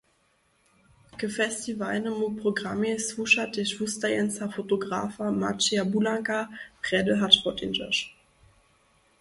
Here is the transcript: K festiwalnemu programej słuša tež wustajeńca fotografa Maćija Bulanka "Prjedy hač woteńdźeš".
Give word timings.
K 1.17 1.25
festiwalnemu 1.37 2.25
programej 2.41 2.95
słuša 3.07 3.45
tež 3.53 3.69
wustajeńca 3.79 4.45
fotografa 4.55 5.25
Maćija 5.41 5.85
Bulanka 5.91 6.39
"Prjedy 6.83 7.13
hač 7.21 7.35
woteńdźeš". 7.45 7.97